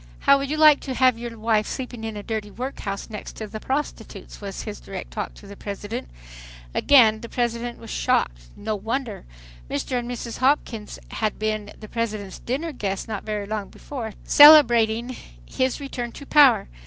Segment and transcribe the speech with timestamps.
[0.21, 3.47] "How would you like to have your wife sleep in a dirty workhouse next to
[3.47, 6.09] prostitutes?" was his direct talk to the President.
[6.73, 9.25] Again the President was "shocked." No wonder!
[9.69, 9.99] Mr.
[9.99, 10.39] and Mrs.
[10.39, 16.25] Hopkins had been the President's dinner guests not very long before, celebrating his return to
[16.25, 16.67] power.